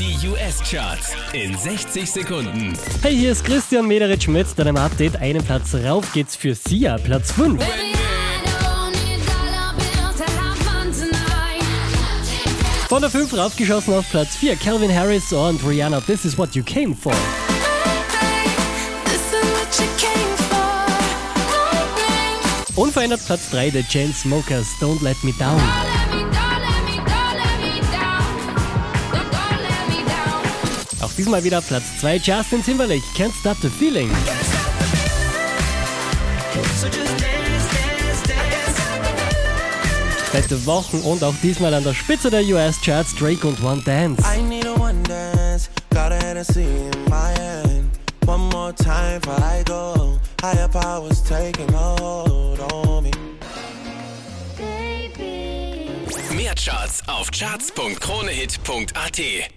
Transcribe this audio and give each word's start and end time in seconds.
Die 0.00 0.16
US-Charts 0.26 1.14
in 1.34 1.54
60 1.54 2.10
Sekunden. 2.10 2.72
Hey, 3.02 3.14
hier 3.14 3.32
ist 3.32 3.44
Christian 3.44 3.86
Mederitsch 3.86 4.28
mit 4.28 4.46
deinem 4.58 4.78
Update. 4.78 5.16
Einen 5.16 5.44
Platz 5.44 5.74
rauf 5.74 6.10
geht's 6.14 6.34
für 6.34 6.54
Sia, 6.54 6.96
Platz 6.96 7.32
5. 7.32 7.62
Von 12.88 13.02
der 13.02 13.10
5 13.10 13.36
raufgeschossen 13.36 13.92
auf 13.92 14.08
Platz 14.10 14.36
4, 14.36 14.56
Calvin 14.56 14.90
Harris 14.90 15.34
und 15.34 15.62
Rihanna, 15.62 16.00
This 16.00 16.24
is 16.24 16.38
what 16.38 16.54
you 16.54 16.62
came 16.62 16.96
for. 16.96 17.12
Unverändert 22.74 23.20
Platz 23.26 23.50
3 23.50 23.68
der 23.68 23.82
Chainsmokers, 23.82 24.66
Don't 24.80 25.04
Let 25.04 25.22
Me 25.22 25.34
Down. 25.38 25.60
Auch 31.10 31.16
diesmal 31.16 31.42
wieder 31.42 31.60
Platz 31.60 31.98
2 32.00 32.18
Justin 32.18 32.62
Timberlake, 32.62 33.02
Can't 33.16 33.32
Stop 33.40 33.56
the 33.62 33.68
Feeling. 33.68 34.08
Fette 40.30 40.64
Wochen 40.66 41.00
und 41.00 41.24
auch 41.24 41.34
diesmal 41.42 41.74
an 41.74 41.82
der 41.82 41.94
Spitze 41.94 42.30
der 42.30 42.44
US-Charts 42.44 43.16
Drake 43.16 43.44
und 43.46 43.60
One 43.64 43.82
Dance. 43.82 44.22
I 44.22 44.40
need 44.40 44.66
a 44.66 44.74
one 44.74 45.02
dance, 45.02 45.68
got 45.92 46.12
a 46.12 46.18
Hennessy 46.24 46.62
in 46.62 46.90
my 47.08 47.32
hand. 47.40 47.90
One 48.26 48.48
more 48.50 48.72
time 48.72 49.18
before 49.20 49.42
I 49.42 49.64
go. 49.64 50.16
Higher 50.40 50.68
powers 50.68 51.24
taking 51.24 51.72
hold 51.72 52.60
on 52.72 53.02
me. 53.02 53.10
Mehr 56.36 56.54
Charts 56.54 57.02
auf 57.08 57.32
charts.kronehit.at 57.32 59.50